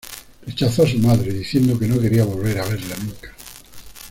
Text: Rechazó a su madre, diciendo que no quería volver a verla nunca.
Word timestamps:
Rechazó 0.47 0.81
a 0.81 0.87
su 0.87 0.97
madre, 0.97 1.31
diciendo 1.31 1.77
que 1.77 1.85
no 1.87 1.99
quería 2.01 2.25
volver 2.25 2.57
a 2.57 2.65
verla 2.67 2.95
nunca. 3.03 3.35